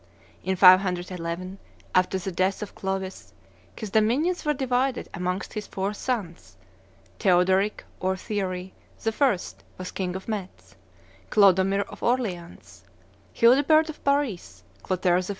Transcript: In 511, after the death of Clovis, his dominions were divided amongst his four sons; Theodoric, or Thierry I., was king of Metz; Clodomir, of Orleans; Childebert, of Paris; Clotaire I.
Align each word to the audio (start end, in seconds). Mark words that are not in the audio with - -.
In 0.43 0.55
511, 0.55 1.59
after 1.93 2.17
the 2.17 2.31
death 2.31 2.63
of 2.63 2.73
Clovis, 2.73 3.33
his 3.77 3.91
dominions 3.91 4.43
were 4.43 4.53
divided 4.55 5.07
amongst 5.13 5.53
his 5.53 5.67
four 5.67 5.93
sons; 5.93 6.57
Theodoric, 7.19 7.85
or 7.99 8.17
Thierry 8.17 8.73
I., 9.05 9.37
was 9.77 9.91
king 9.91 10.15
of 10.15 10.27
Metz; 10.27 10.75
Clodomir, 11.29 11.81
of 11.87 12.01
Orleans; 12.01 12.83
Childebert, 13.35 13.91
of 13.91 14.03
Paris; 14.03 14.63
Clotaire 14.81 15.17
I. 15.29 15.29